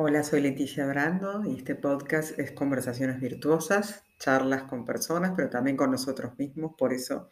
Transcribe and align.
Hola, 0.00 0.22
soy 0.22 0.42
Leticia 0.42 0.86
Brando 0.86 1.42
y 1.44 1.56
este 1.56 1.74
podcast 1.74 2.38
es 2.38 2.52
Conversaciones 2.52 3.18
Virtuosas, 3.20 4.04
charlas 4.20 4.62
con 4.62 4.84
personas, 4.84 5.32
pero 5.34 5.50
también 5.50 5.76
con 5.76 5.90
nosotros 5.90 6.38
mismos, 6.38 6.76
por 6.78 6.92
eso 6.92 7.28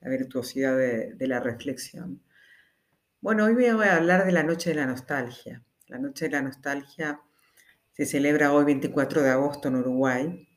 la 0.00 0.10
virtuosidad 0.10 0.76
de, 0.76 1.26
la 1.28 1.38
reflexión. 1.38 2.20
Bueno, 3.20 3.44
hoy 3.44 3.54
voy 3.54 3.84
a 3.84 3.94
hablar 3.94 4.26
de 4.26 4.32
la 4.32 4.42
Noche 4.42 4.70
de 4.70 4.74
la 4.74 4.86
Nostalgia. 4.86 5.62
La 5.86 6.00
Noche 6.00 6.24
de 6.24 6.32
la 6.32 6.42
Nostalgia 6.42 7.20
se 7.92 8.04
celebra 8.04 8.52
hoy 8.52 8.64
24 8.64 9.22
de 9.22 9.30
agosto 9.30 9.68
en 9.68 9.76
Uruguay. 9.76 10.48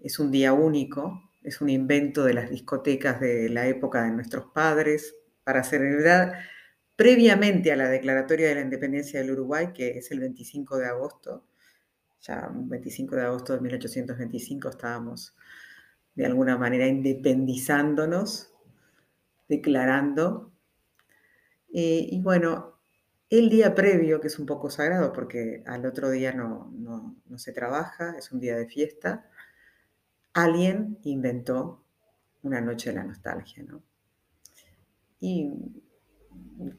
Es 0.00 0.18
un 0.18 0.32
día 0.32 0.54
único, 0.54 1.30
es 1.44 1.60
un 1.60 1.70
invento 1.70 2.24
de 2.24 2.34
las 2.34 2.50
discotecas 2.50 3.20
de 3.20 3.48
la 3.48 3.68
época 3.68 4.02
de 4.02 4.10
nuestros 4.10 4.46
padres 4.46 5.14
para 5.44 5.62
celebrar 5.62 6.36
previamente 6.96 7.72
a 7.72 7.76
la 7.76 7.88
declaratoria 7.88 8.48
de 8.48 8.54
la 8.56 8.60
independencia 8.60 9.20
del 9.20 9.32
Uruguay, 9.32 9.72
que 9.72 9.98
es 9.98 10.10
el 10.10 10.20
25 10.20 10.78
de 10.78 10.86
agosto, 10.86 11.44
ya 12.20 12.50
25 12.52 13.16
de 13.16 13.22
agosto 13.22 13.52
de 13.52 13.60
1825 13.60 14.68
estábamos 14.68 15.36
de 16.14 16.26
alguna 16.26 16.56
manera 16.56 16.86
independizándonos, 16.86 18.52
declarando. 19.48 20.52
Y 21.68 22.20
bueno, 22.22 22.78
el 23.28 23.50
día 23.50 23.74
previo, 23.74 24.20
que 24.20 24.28
es 24.28 24.38
un 24.38 24.46
poco 24.46 24.70
sagrado 24.70 25.12
porque 25.12 25.64
al 25.66 25.84
otro 25.86 26.10
día 26.10 26.32
no, 26.32 26.72
no, 26.72 27.16
no 27.26 27.38
se 27.38 27.52
trabaja, 27.52 28.16
es 28.16 28.30
un 28.30 28.40
día 28.40 28.56
de 28.56 28.68
fiesta, 28.68 29.28
alguien 30.32 30.98
inventó 31.02 31.84
una 32.42 32.60
noche 32.60 32.90
de 32.90 32.96
la 32.96 33.04
nostalgia, 33.04 33.64
¿no? 33.64 33.82
Y 35.18 35.50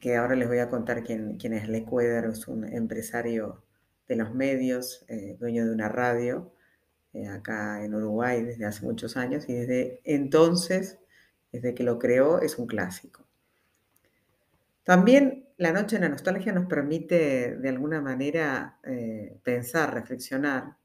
que 0.00 0.16
ahora 0.16 0.34
les 0.36 0.48
voy 0.48 0.58
a 0.58 0.68
contar 0.68 1.02
quién, 1.04 1.38
es 1.40 1.68
Le 1.68 1.84
Cueder, 1.84 2.24
es 2.26 2.48
un 2.48 2.64
empresario 2.64 3.64
de 4.08 4.16
los 4.16 4.34
medios, 4.34 5.04
eh, 5.08 5.36
dueño 5.38 5.64
de 5.66 5.72
una 5.72 5.88
radio 5.88 6.52
eh, 7.12 7.28
acá 7.28 7.84
en 7.84 7.94
Uruguay 7.94 8.42
desde 8.42 8.66
hace 8.66 8.84
muchos 8.84 9.16
años 9.16 9.48
y 9.48 9.54
desde 9.54 10.00
entonces, 10.04 10.98
desde 11.52 11.74
que 11.74 11.82
lo 11.82 11.98
creó, 11.98 12.40
es 12.40 12.58
un 12.58 12.66
clásico. 12.66 13.26
También 14.84 15.48
la 15.56 15.72
noche 15.72 15.96
en 15.96 16.02
la 16.02 16.08
nostalgia 16.08 16.52
nos 16.52 16.66
permite 16.66 17.56
de 17.56 17.68
alguna 17.68 18.00
manera 18.00 18.78
eh, 18.84 19.38
pensar, 19.42 19.94
reflexionar 19.94 20.76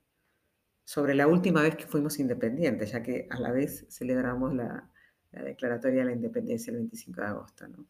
sobre 0.85 1.13
la 1.13 1.28
última 1.28 1.61
vez 1.61 1.75
que 1.75 1.85
fuimos 1.85 2.19
independientes, 2.19 2.91
ya 2.91 3.03
que 3.03 3.28
a 3.30 3.39
la 3.39 3.52
vez 3.52 3.85
celebramos 3.89 4.53
la, 4.53 4.89
la 5.31 5.44
declaratoria 5.44 6.00
de 6.00 6.06
la 6.06 6.13
independencia 6.13 6.72
el 6.72 6.78
25 6.78 7.22
de 7.22 7.28
agosto. 7.28 7.67
¿no? 7.67 7.85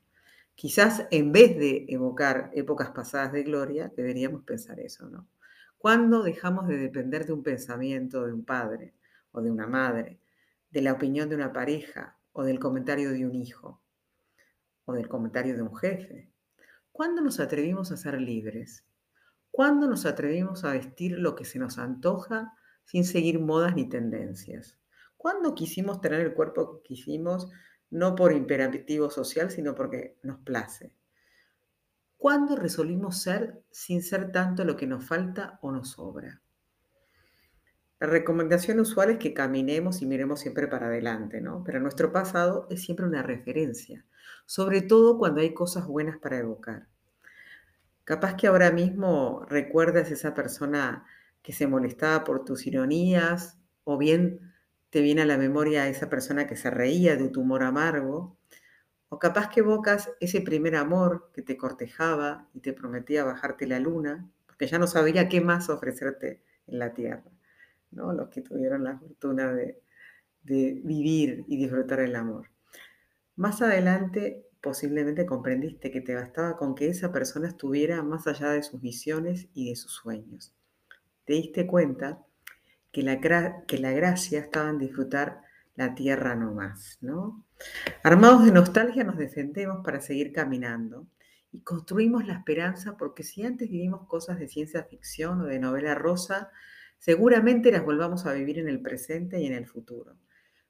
Quizás 0.55 1.07
en 1.11 1.31
vez 1.31 1.57
de 1.57 1.85
evocar 1.87 2.51
épocas 2.53 2.91
pasadas 2.91 3.31
de 3.31 3.43
gloria, 3.43 3.91
deberíamos 3.95 4.43
pensar 4.43 4.79
eso, 4.79 5.09
¿no? 5.09 5.27
¿Cuándo 5.77 6.21
dejamos 6.21 6.67
de 6.67 6.77
depender 6.77 7.25
de 7.25 7.33
un 7.33 7.41
pensamiento 7.41 8.25
de 8.25 8.33
un 8.33 8.45
padre 8.45 8.93
o 9.31 9.41
de 9.41 9.49
una 9.49 9.65
madre, 9.65 10.19
de 10.69 10.81
la 10.83 10.93
opinión 10.93 11.27
de 11.27 11.35
una 11.35 11.51
pareja 11.51 12.19
o 12.33 12.43
del 12.43 12.59
comentario 12.59 13.11
de 13.11 13.25
un 13.25 13.33
hijo 13.33 13.81
o 14.85 14.93
del 14.93 15.07
comentario 15.07 15.55
de 15.55 15.63
un 15.63 15.75
jefe? 15.75 16.31
¿Cuándo 16.91 17.23
nos 17.23 17.39
atrevimos 17.39 17.91
a 17.91 17.97
ser 17.97 18.21
libres? 18.21 18.85
¿Cuándo 19.49 19.87
nos 19.87 20.05
atrevimos 20.05 20.63
a 20.63 20.73
vestir 20.73 21.17
lo 21.17 21.35
que 21.35 21.45
se 21.45 21.57
nos 21.57 21.79
antoja 21.79 22.53
sin 22.85 23.03
seguir 23.03 23.39
modas 23.39 23.75
ni 23.75 23.89
tendencias? 23.89 24.77
¿Cuándo 25.17 25.55
quisimos 25.55 25.99
tener 25.99 26.21
el 26.21 26.33
cuerpo 26.33 26.77
que 26.83 26.83
quisimos 26.83 27.49
no 27.91 28.15
por 28.15 28.31
imperativo 28.31 29.09
social, 29.09 29.51
sino 29.51 29.75
porque 29.75 30.17
nos 30.23 30.39
place. 30.39 30.91
¿Cuándo 32.17 32.55
resolvimos 32.55 33.21
ser 33.21 33.63
sin 33.71 34.01
ser 34.01 34.31
tanto 34.31 34.63
lo 34.63 34.75
que 34.75 34.87
nos 34.87 35.05
falta 35.05 35.59
o 35.61 35.71
nos 35.71 35.91
sobra? 35.91 36.41
La 37.99 38.07
recomendación 38.07 38.79
usual 38.79 39.11
es 39.11 39.17
que 39.19 39.33
caminemos 39.33 40.01
y 40.01 40.07
miremos 40.07 40.39
siempre 40.39 40.67
para 40.67 40.87
adelante, 40.87 41.41
¿no? 41.41 41.63
Pero 41.63 41.79
nuestro 41.79 42.11
pasado 42.11 42.65
es 42.69 42.81
siempre 42.83 43.05
una 43.05 43.21
referencia, 43.21 44.05
sobre 44.45 44.81
todo 44.81 45.17
cuando 45.19 45.41
hay 45.41 45.53
cosas 45.53 45.85
buenas 45.85 46.17
para 46.17 46.39
evocar. 46.39 46.87
Capaz 48.03 48.35
que 48.35 48.47
ahora 48.47 48.71
mismo 48.71 49.45
recuerdas 49.47 50.09
esa 50.11 50.33
persona 50.33 51.05
que 51.43 51.53
se 51.53 51.67
molestaba 51.67 52.23
por 52.23 52.43
tus 52.43 52.65
ironías 52.65 53.57
o 53.83 53.97
bien 53.97 54.50
te 54.91 55.01
viene 55.01 55.21
a 55.21 55.25
la 55.25 55.37
memoria 55.37 55.87
esa 55.87 56.09
persona 56.09 56.45
que 56.45 56.57
se 56.57 56.69
reía 56.69 57.15
de 57.15 57.29
tu 57.29 57.41
humor 57.41 57.63
amargo, 57.63 58.37
o 59.09 59.19
capaz 59.19 59.49
que 59.49 59.61
evocas 59.61 60.11
ese 60.19 60.41
primer 60.41 60.75
amor 60.75 61.31
que 61.33 61.41
te 61.41 61.57
cortejaba 61.57 62.47
y 62.53 62.59
te 62.59 62.73
prometía 62.73 63.23
bajarte 63.23 63.67
la 63.67 63.79
luna, 63.79 64.29
porque 64.45 64.67
ya 64.67 64.77
no 64.77 64.87
sabía 64.87 65.29
qué 65.29 65.41
más 65.41 65.69
ofrecerte 65.69 66.41
en 66.67 66.79
la 66.79 66.93
tierra, 66.93 67.23
¿no? 67.91 68.13
los 68.13 68.29
que 68.29 68.41
tuvieron 68.41 68.83
la 68.83 68.99
fortuna 68.99 69.53
de, 69.53 69.81
de 70.43 70.81
vivir 70.83 71.45
y 71.47 71.57
disfrutar 71.57 72.01
el 72.01 72.15
amor. 72.15 72.49
Más 73.35 73.61
adelante 73.61 74.45
posiblemente 74.61 75.25
comprendiste 75.25 75.89
que 75.89 76.01
te 76.01 76.15
bastaba 76.15 76.57
con 76.57 76.75
que 76.75 76.87
esa 76.87 77.11
persona 77.11 77.47
estuviera 77.47 78.03
más 78.03 78.27
allá 78.27 78.51
de 78.51 78.61
sus 78.61 78.81
visiones 78.81 79.47
y 79.53 79.69
de 79.69 79.75
sus 79.75 79.93
sueños. 79.93 80.53
Te 81.25 81.33
diste 81.33 81.65
cuenta 81.65 82.25
que 82.91 83.03
la, 83.03 83.19
que 83.67 83.77
la 83.77 83.91
gracia 83.91 84.39
estaba 84.39 84.69
en 84.69 84.79
disfrutar 84.79 85.41
la 85.75 85.95
tierra 85.95 86.35
no 86.35 86.53
más, 86.53 86.97
¿no? 87.01 87.45
Armados 88.03 88.45
de 88.45 88.51
nostalgia 88.51 89.03
nos 89.03 89.17
defendemos 89.17 89.83
para 89.83 90.01
seguir 90.01 90.33
caminando 90.33 91.07
y 91.51 91.61
construimos 91.61 92.25
la 92.25 92.33
esperanza 92.33 92.97
porque 92.97 93.23
si 93.23 93.43
antes 93.43 93.69
vivimos 93.69 94.07
cosas 94.07 94.39
de 94.39 94.47
ciencia 94.47 94.83
ficción 94.83 95.41
o 95.41 95.45
de 95.45 95.59
novela 95.59 95.95
rosa, 95.95 96.49
seguramente 96.97 97.71
las 97.71 97.83
volvamos 97.83 98.25
a 98.25 98.33
vivir 98.33 98.59
en 98.59 98.67
el 98.67 98.81
presente 98.81 99.41
y 99.41 99.47
en 99.47 99.53
el 99.53 99.67
futuro. 99.67 100.15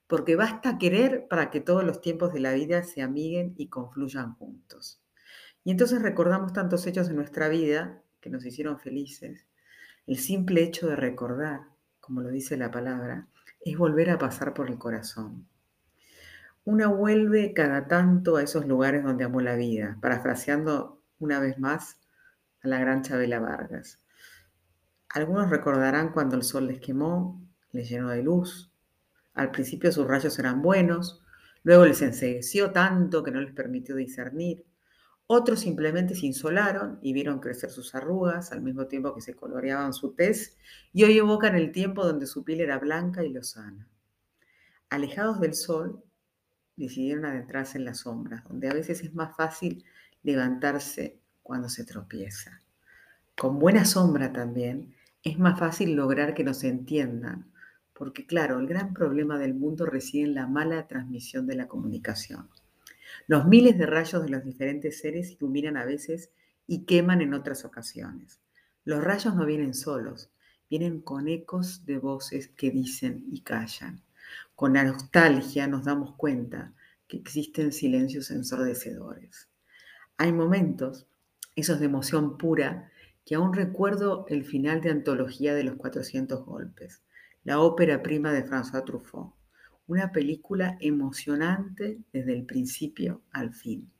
Porque 0.06 0.36
basta 0.36 0.78
querer 0.78 1.26
para 1.28 1.50
que 1.50 1.60
todos 1.60 1.84
los 1.84 2.00
tiempos 2.00 2.32
de 2.32 2.40
la 2.40 2.52
vida 2.52 2.82
se 2.82 3.02
amiguen 3.02 3.54
y 3.56 3.68
confluyan 3.68 4.34
juntos. 4.34 5.00
Y 5.64 5.70
entonces 5.70 6.02
recordamos 6.02 6.52
tantos 6.52 6.86
hechos 6.86 7.08
de 7.08 7.14
nuestra 7.14 7.48
vida 7.48 8.02
que 8.20 8.30
nos 8.30 8.44
hicieron 8.44 8.78
felices. 8.78 9.46
El 10.06 10.18
simple 10.18 10.62
hecho 10.62 10.88
de 10.88 10.96
recordar 10.96 11.71
como 12.12 12.20
lo 12.20 12.28
dice 12.28 12.58
la 12.58 12.70
palabra, 12.70 13.26
es 13.64 13.78
volver 13.78 14.10
a 14.10 14.18
pasar 14.18 14.52
por 14.52 14.68
el 14.68 14.76
corazón. 14.76 15.48
Una 16.62 16.88
vuelve 16.88 17.54
cada 17.54 17.88
tanto 17.88 18.36
a 18.36 18.42
esos 18.42 18.66
lugares 18.66 19.02
donde 19.02 19.24
amó 19.24 19.40
la 19.40 19.56
vida, 19.56 19.96
parafraseando 20.02 21.02
una 21.18 21.40
vez 21.40 21.58
más 21.58 21.98
a 22.62 22.68
la 22.68 22.78
gran 22.78 23.00
Chabela 23.00 23.40
Vargas. 23.40 24.02
Algunos 25.08 25.48
recordarán 25.48 26.12
cuando 26.12 26.36
el 26.36 26.42
sol 26.42 26.66
les 26.66 26.80
quemó, 26.80 27.42
les 27.70 27.88
llenó 27.88 28.10
de 28.10 28.22
luz. 28.22 28.70
Al 29.32 29.50
principio 29.50 29.90
sus 29.90 30.06
rayos 30.06 30.38
eran 30.38 30.60
buenos, 30.60 31.22
luego 31.62 31.86
les 31.86 32.02
ensegueció 32.02 32.72
tanto 32.72 33.22
que 33.22 33.30
no 33.30 33.40
les 33.40 33.54
permitió 33.54 33.96
discernir. 33.96 34.66
Otros 35.34 35.60
simplemente 35.60 36.14
se 36.14 36.26
insolaron 36.26 36.98
y 37.00 37.14
vieron 37.14 37.40
crecer 37.40 37.70
sus 37.70 37.94
arrugas 37.94 38.52
al 38.52 38.60
mismo 38.60 38.86
tiempo 38.86 39.14
que 39.14 39.22
se 39.22 39.34
coloreaban 39.34 39.94
su 39.94 40.12
tez 40.12 40.58
y 40.92 41.04
hoy 41.04 41.16
evocan 41.16 41.56
el 41.56 41.72
tiempo 41.72 42.04
donde 42.04 42.26
su 42.26 42.44
piel 42.44 42.60
era 42.60 42.78
blanca 42.78 43.24
y 43.24 43.32
lozana. 43.32 43.88
Alejados 44.90 45.40
del 45.40 45.54
sol, 45.54 46.04
decidieron 46.76 47.24
adentrarse 47.24 47.78
en 47.78 47.86
las 47.86 48.00
sombras, 48.00 48.44
donde 48.44 48.68
a 48.68 48.74
veces 48.74 49.00
es 49.00 49.14
más 49.14 49.34
fácil 49.34 49.86
levantarse 50.22 51.18
cuando 51.42 51.70
se 51.70 51.86
tropieza. 51.86 52.60
Con 53.34 53.58
buena 53.58 53.86
sombra 53.86 54.34
también 54.34 54.94
es 55.22 55.38
más 55.38 55.58
fácil 55.58 55.94
lograr 55.94 56.34
que 56.34 56.44
nos 56.44 56.62
entiendan, 56.62 57.50
porque 57.94 58.26
claro, 58.26 58.58
el 58.58 58.66
gran 58.66 58.92
problema 58.92 59.38
del 59.38 59.54
mundo 59.54 59.86
reside 59.86 60.24
en 60.24 60.34
la 60.34 60.46
mala 60.46 60.86
transmisión 60.88 61.46
de 61.46 61.56
la 61.56 61.68
comunicación. 61.68 62.50
Los 63.26 63.46
miles 63.46 63.78
de 63.78 63.86
rayos 63.86 64.22
de 64.22 64.28
los 64.28 64.44
diferentes 64.44 64.98
seres 65.00 65.30
iluminan 65.30 65.76
a 65.76 65.84
veces 65.84 66.30
y 66.66 66.84
queman 66.84 67.20
en 67.20 67.34
otras 67.34 67.64
ocasiones. 67.64 68.40
Los 68.84 69.02
rayos 69.02 69.34
no 69.34 69.46
vienen 69.46 69.74
solos, 69.74 70.30
vienen 70.68 71.00
con 71.00 71.28
ecos 71.28 71.84
de 71.84 71.98
voces 71.98 72.48
que 72.48 72.70
dicen 72.70 73.24
y 73.30 73.40
callan. 73.40 74.02
Con 74.54 74.74
la 74.74 74.84
nostalgia 74.84 75.66
nos 75.66 75.84
damos 75.84 76.14
cuenta 76.16 76.72
que 77.06 77.16
existen 77.16 77.72
silencios 77.72 78.30
ensordecedores. 78.30 79.48
Hay 80.16 80.32
momentos, 80.32 81.06
esos 81.56 81.78
de 81.78 81.86
emoción 81.86 82.38
pura, 82.38 82.90
que 83.24 83.34
aún 83.34 83.52
recuerdo 83.52 84.24
el 84.28 84.44
final 84.44 84.80
de 84.80 84.90
Antología 84.90 85.54
de 85.54 85.64
los 85.64 85.76
400 85.76 86.44
golpes, 86.44 87.02
la 87.44 87.60
ópera 87.60 88.02
prima 88.02 88.32
de 88.32 88.44
François 88.44 88.84
Truffaut 88.84 89.34
una 89.92 90.10
película 90.10 90.78
emocionante 90.80 92.00
desde 92.12 92.32
el 92.32 92.44
principio 92.44 93.20
al 93.30 93.52
fin. 93.52 93.90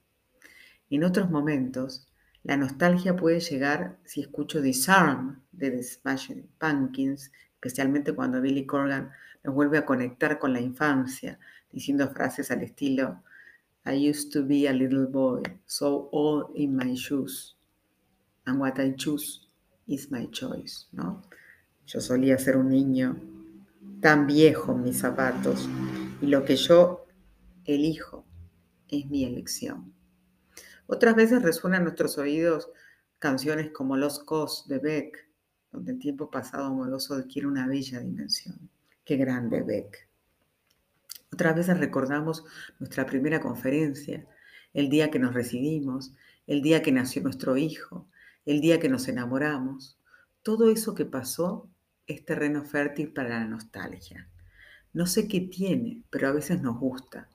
En 0.88 1.04
otros 1.04 1.30
momentos, 1.30 2.08
la 2.44 2.56
nostalgia 2.56 3.14
puede 3.14 3.40
llegar 3.40 3.98
si 4.04 4.22
escucho 4.22 4.62
Disarm 4.62 5.42
de 5.52 5.70
The 5.70 5.82
Smashing 5.82 6.48
Pumpkins, 6.58 7.30
especialmente 7.54 8.14
cuando 8.14 8.40
Billy 8.40 8.64
Corgan 8.64 9.10
nos 9.44 9.54
vuelve 9.54 9.78
a 9.78 9.84
conectar 9.84 10.38
con 10.38 10.52
la 10.52 10.60
infancia, 10.60 11.38
diciendo 11.70 12.10
frases 12.10 12.50
al 12.50 12.62
estilo 12.62 13.22
I 13.84 14.08
used 14.08 14.32
to 14.32 14.46
be 14.46 14.68
a 14.68 14.72
little 14.72 15.06
boy, 15.06 15.42
so 15.66 16.08
all 16.12 16.52
in 16.54 16.74
my 16.74 16.94
shoes, 16.94 17.56
and 18.46 18.58
what 18.60 18.78
I 18.78 18.94
choose 18.96 19.48
is 19.86 20.10
my 20.10 20.26
choice, 20.30 20.86
¿no? 20.92 21.22
Yo 21.86 22.00
solía 22.00 22.38
ser 22.38 22.56
un 22.56 22.70
niño 22.70 23.31
tan 24.02 24.26
viejo 24.26 24.72
en 24.72 24.82
mis 24.82 24.98
zapatos 24.98 25.68
y 26.20 26.26
lo 26.26 26.44
que 26.44 26.56
yo 26.56 27.06
elijo 27.64 28.26
es 28.88 29.06
mi 29.06 29.24
elección. 29.24 29.94
Otras 30.86 31.14
veces 31.14 31.40
resuenan 31.40 31.78
en 31.78 31.84
nuestros 31.84 32.18
oídos 32.18 32.68
canciones 33.20 33.70
como 33.70 33.96
Los 33.96 34.18
Cos 34.18 34.66
de 34.66 34.80
Beck, 34.80 35.28
donde 35.70 35.92
el 35.92 36.00
tiempo 36.00 36.30
pasado 36.30 36.64
amoroso 36.64 37.14
adquiere 37.14 37.46
una 37.46 37.68
bella 37.68 38.00
dimensión. 38.00 38.68
Qué 39.04 39.16
grande 39.16 39.62
Beck. 39.62 40.08
Otras 41.32 41.54
veces 41.54 41.78
recordamos 41.78 42.44
nuestra 42.80 43.06
primera 43.06 43.40
conferencia, 43.40 44.26
el 44.74 44.88
día 44.88 45.12
que 45.12 45.20
nos 45.20 45.32
recibimos, 45.32 46.12
el 46.48 46.60
día 46.60 46.82
que 46.82 46.90
nació 46.90 47.22
nuestro 47.22 47.56
hijo, 47.56 48.08
el 48.46 48.60
día 48.60 48.80
que 48.80 48.88
nos 48.88 49.06
enamoramos. 49.06 49.96
Todo 50.42 50.72
eso 50.72 50.96
que 50.96 51.04
pasó 51.04 51.70
es 52.06 52.24
terreno 52.24 52.64
fértil 52.64 53.12
para 53.12 53.30
la 53.30 53.46
nostalgia. 53.46 54.28
No 54.92 55.06
sé 55.06 55.28
qué 55.28 55.40
tiene, 55.40 56.02
pero 56.10 56.28
a 56.28 56.32
veces 56.32 56.60
nos 56.60 56.78
gusta. 56.78 57.28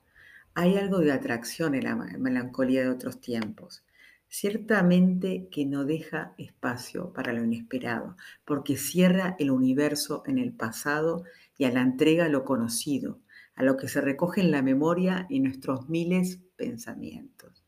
Hay 0.54 0.76
algo 0.76 0.98
de 0.98 1.12
atracción 1.12 1.74
en 1.74 1.84
la 1.84 1.96
melancolía 1.96 2.82
de 2.82 2.88
otros 2.88 3.20
tiempos. 3.20 3.84
Ciertamente 4.28 5.48
que 5.50 5.64
no 5.64 5.84
deja 5.84 6.34
espacio 6.36 7.12
para 7.12 7.32
lo 7.32 7.44
inesperado, 7.44 8.16
porque 8.44 8.76
cierra 8.76 9.36
el 9.38 9.50
universo 9.50 10.22
en 10.26 10.38
el 10.38 10.52
pasado 10.52 11.24
y 11.56 11.64
a 11.64 11.72
la 11.72 11.80
entrega 11.80 12.28
lo 12.28 12.44
conocido, 12.44 13.20
a 13.54 13.62
lo 13.62 13.76
que 13.76 13.88
se 13.88 14.00
recoge 14.00 14.40
en 14.40 14.50
la 14.50 14.62
memoria 14.62 15.26
y 15.28 15.40
nuestros 15.40 15.88
miles 15.88 16.40
pensamientos. 16.56 17.64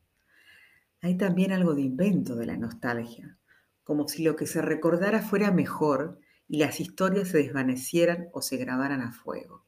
Hay 1.01 1.17
también 1.17 1.51
algo 1.51 1.73
de 1.73 1.81
invento 1.81 2.35
de 2.35 2.45
la 2.45 2.57
nostalgia, 2.57 3.37
como 3.83 4.07
si 4.07 4.23
lo 4.23 4.35
que 4.35 4.45
se 4.45 4.61
recordara 4.61 5.21
fuera 5.21 5.51
mejor 5.51 6.19
y 6.47 6.57
las 6.57 6.79
historias 6.79 7.29
se 7.29 7.39
desvanecieran 7.39 8.29
o 8.33 8.41
se 8.41 8.57
grabaran 8.57 9.01
a 9.01 9.11
fuego. 9.11 9.65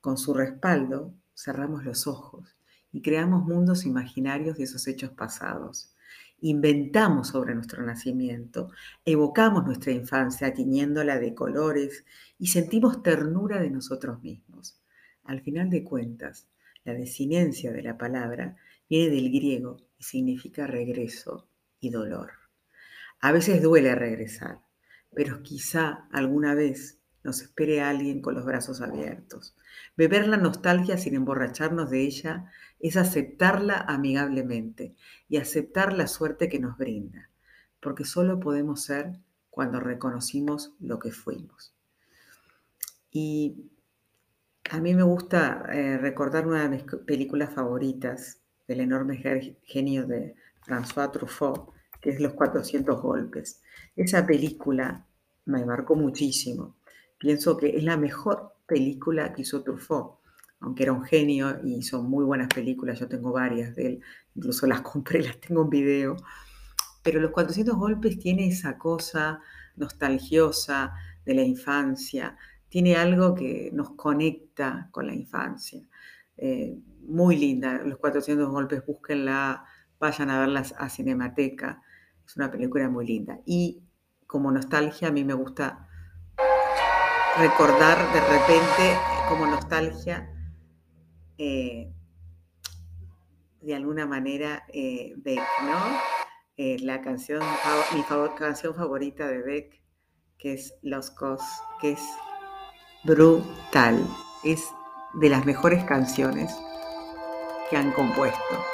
Con 0.00 0.16
su 0.16 0.34
respaldo, 0.34 1.14
cerramos 1.34 1.84
los 1.84 2.06
ojos 2.06 2.56
y 2.92 3.02
creamos 3.02 3.44
mundos 3.44 3.84
imaginarios 3.84 4.56
de 4.56 4.64
esos 4.64 4.86
hechos 4.88 5.10
pasados. 5.10 5.94
Inventamos 6.40 7.28
sobre 7.28 7.54
nuestro 7.54 7.84
nacimiento, 7.84 8.70
evocamos 9.04 9.64
nuestra 9.66 9.92
infancia 9.92 10.54
tiñéndola 10.54 11.18
de 11.18 11.34
colores 11.34 12.04
y 12.38 12.46
sentimos 12.48 13.02
ternura 13.02 13.60
de 13.60 13.70
nosotros 13.70 14.22
mismos. 14.22 14.80
Al 15.24 15.42
final 15.42 15.68
de 15.68 15.84
cuentas, 15.84 16.48
la 16.84 16.94
desinencia 16.94 17.72
de 17.72 17.82
la 17.82 17.98
palabra 17.98 18.56
viene 18.88 19.14
del 19.14 19.30
griego 19.30 19.76
y 19.98 20.04
significa 20.04 20.66
regreso 20.66 21.46
y 21.78 21.90
dolor. 21.90 22.32
A 23.20 23.32
veces 23.32 23.62
duele 23.62 23.94
regresar, 23.94 24.60
pero 25.14 25.42
quizá 25.42 26.08
alguna 26.12 26.54
vez 26.54 26.98
nos 27.22 27.42
espere 27.42 27.82
alguien 27.82 28.22
con 28.22 28.34
los 28.34 28.44
brazos 28.44 28.80
abiertos. 28.80 29.54
Beber 29.96 30.26
la 30.28 30.36
nostalgia 30.36 30.96
sin 30.96 31.14
emborracharnos 31.14 31.90
de 31.90 32.02
ella 32.02 32.50
es 32.78 32.96
aceptarla 32.96 33.78
amigablemente 33.78 34.94
y 35.28 35.36
aceptar 35.36 35.92
la 35.92 36.06
suerte 36.06 36.48
que 36.48 36.60
nos 36.60 36.78
brinda, 36.78 37.30
porque 37.80 38.04
solo 38.04 38.40
podemos 38.40 38.82
ser 38.82 39.18
cuando 39.50 39.80
reconocimos 39.80 40.72
lo 40.80 40.98
que 40.98 41.12
fuimos. 41.12 41.74
Y 43.10 43.70
a 44.70 44.80
mí 44.80 44.94
me 44.94 45.02
gusta 45.02 45.64
eh, 45.72 45.98
recordar 45.98 46.46
una 46.46 46.62
de 46.62 46.68
mis 46.68 46.84
películas 47.04 47.52
favoritas 47.52 48.40
del 48.68 48.80
enorme 48.80 49.20
genio 49.64 50.06
de 50.06 50.36
François 50.64 51.10
Truffaut, 51.10 51.72
que 52.00 52.10
es 52.10 52.20
Los 52.20 52.34
400 52.34 53.02
golpes. 53.02 53.59
Esa 53.96 54.26
película 54.26 55.06
me 55.46 55.64
marcó 55.64 55.94
muchísimo. 55.96 56.76
Pienso 57.18 57.56
que 57.56 57.76
es 57.76 57.84
la 57.84 57.96
mejor 57.96 58.54
película 58.66 59.32
que 59.32 59.42
hizo 59.42 59.62
Truffaut, 59.62 60.20
aunque 60.60 60.84
era 60.84 60.92
un 60.92 61.04
genio 61.04 61.58
y 61.64 61.76
hizo 61.76 62.02
muy 62.02 62.24
buenas 62.24 62.48
películas, 62.48 62.98
yo 62.98 63.08
tengo 63.08 63.32
varias 63.32 63.74
de 63.74 63.86
él, 63.86 64.00
incluso 64.34 64.66
las 64.66 64.80
compré, 64.82 65.22
las 65.22 65.40
tengo 65.40 65.62
en 65.62 65.70
video. 65.70 66.16
Pero 67.02 67.20
Los 67.20 67.30
400 67.30 67.76
golpes 67.76 68.18
tiene 68.18 68.46
esa 68.48 68.76
cosa 68.76 69.40
nostalgiosa 69.76 70.94
de 71.24 71.34
la 71.34 71.42
infancia, 71.42 72.36
tiene 72.68 72.96
algo 72.96 73.34
que 73.34 73.70
nos 73.72 73.90
conecta 73.90 74.88
con 74.92 75.06
la 75.06 75.14
infancia. 75.14 75.80
Eh, 76.36 76.78
muy 77.06 77.36
linda, 77.36 77.82
Los 77.84 77.98
400 77.98 78.48
golpes, 78.48 78.84
búsquenla, 78.86 79.64
vayan 79.98 80.30
a 80.30 80.40
verlas 80.40 80.74
a 80.78 80.88
Cinemateca. 80.88 81.82
Es 82.30 82.36
una 82.36 82.48
película 82.48 82.88
muy 82.88 83.04
linda. 83.04 83.40
Y 83.44 83.82
como 84.28 84.52
nostalgia, 84.52 85.08
a 85.08 85.10
mí 85.10 85.24
me 85.24 85.34
gusta 85.34 85.88
recordar 87.36 87.98
de 88.12 88.20
repente 88.20 88.96
como 89.28 89.46
nostalgia 89.46 90.30
eh, 91.38 91.92
de 93.60 93.74
alguna 93.74 94.06
manera 94.06 94.62
eh, 94.72 95.12
Beck, 95.16 95.42
¿no? 95.64 96.00
Eh, 96.56 96.76
la 96.82 97.00
canción, 97.00 97.42
mi 97.96 98.04
canción 98.38 98.76
favorita 98.76 99.26
de 99.26 99.42
Beck, 99.42 99.82
que 100.38 100.52
es 100.52 100.74
Los 100.82 101.10
Cos, 101.10 101.42
que 101.80 101.92
es 101.92 102.02
brutal, 103.02 104.06
es 104.44 104.70
de 105.14 105.30
las 105.30 105.44
mejores 105.46 105.82
canciones 105.82 106.56
que 107.70 107.76
han 107.76 107.90
compuesto. 107.90 108.64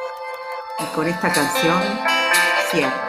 Y 0.78 0.94
con 0.94 1.06
esta 1.06 1.32
canción 1.32 1.80
cierro. 2.70 3.05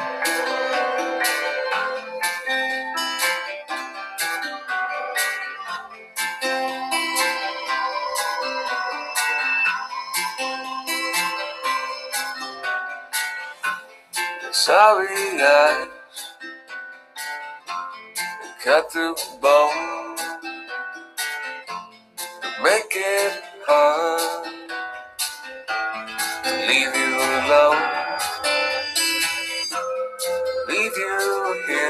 Sorry 14.68 15.08
eyes 15.08 15.88
cut 18.62 18.92
through 18.92 19.16
bone 19.42 20.18
make 22.62 22.92
it 22.92 23.44
hard 23.66 24.48
leave 26.68 26.94
you 27.02 27.12
alone. 27.40 27.98
Leave 30.68 30.98
you 30.98 31.64
here 31.68 31.87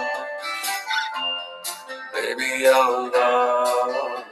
Baby, 2.13 2.45
you're 2.59 3.11
lost. 3.13 4.25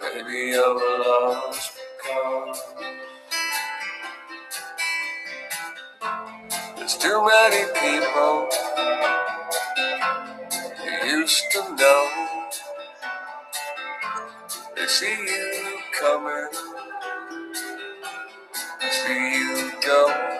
Baby, 0.00 0.38
you're 0.50 0.74
lost 1.00 1.72
because 1.96 2.62
there's 6.76 6.96
too 6.98 7.24
many 7.24 7.64
people 7.80 8.48
you 10.84 11.18
used 11.20 11.44
to 11.52 11.76
know. 11.76 12.02
They 14.74 14.86
see 14.86 15.06
you 15.06 15.78
coming, 16.00 16.48
they 18.80 18.90
see 18.90 19.34
you 19.38 19.72
go 19.86 20.34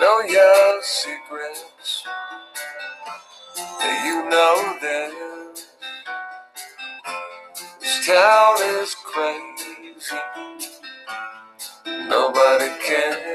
know 0.00 0.20
your 0.22 0.82
secrets. 0.82 2.04
You 4.04 4.30
know 4.30 4.78
that 4.80 5.12
this 7.80 8.06
town 8.06 8.56
is 8.80 8.94
crazy. 9.04 10.18
Nobody 12.08 12.70
cares. 12.82 13.29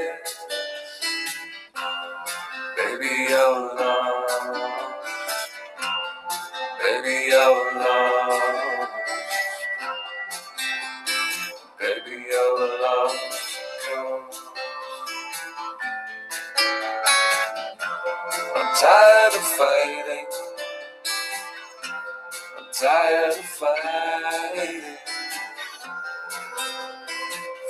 Tired 22.79 23.29
of 23.29 23.45
fighting. 23.45 24.81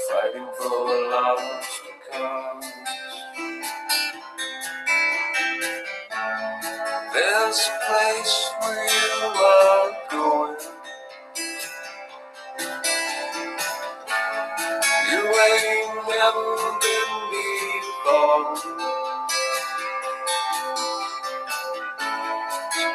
Fighting 0.09 0.49
for 0.57 0.95
a 0.95 1.09
lost 1.11 1.81
comes. 2.11 2.65
There's 7.13 7.59
a 7.67 7.79
place 7.85 8.35
where 8.61 8.85
you 8.85 9.27
are 9.53 9.91
going. 10.09 10.57
You 15.11 15.21
ain't 15.45 15.95
never 16.09 16.55
been 16.81 17.13
before. 17.31 18.55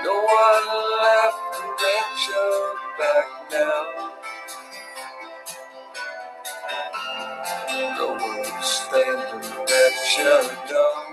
No 0.05 0.15
one 0.15 0.67
left 1.03 1.50
let 1.83 2.29
you 2.29 2.75
back 2.99 3.29
now. 3.53 4.11
No 7.97 8.07
one 8.13 8.63
standing 8.63 9.51
at 9.51 10.19
your 10.19 10.43
door. 10.69 11.05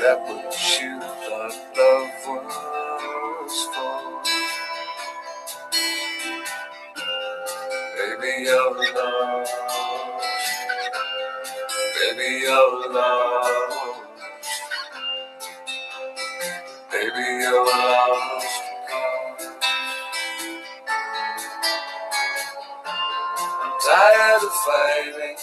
That 0.00 0.20
what 0.26 0.80
you 0.80 1.00
thought 1.00 1.56
love 1.76 2.26
was 2.26 3.56
for. 3.74 4.22
Baby, 7.96 8.32
you're 8.44 8.94
lost. 8.94 9.54
Baby, 12.00 12.28
you're 12.42 12.92
lost. 12.92 13.75
Baby, 16.96 17.10
you're 17.42 17.66
lost. 17.66 18.46
I'm 23.50 23.72
tired 23.86 24.42
of 24.42 24.54
fighting. 24.66 25.36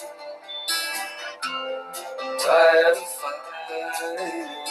Tired 2.39 2.97
of 2.97 3.09
fighting. 3.21 4.62